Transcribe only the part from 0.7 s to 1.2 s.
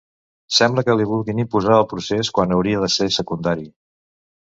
que li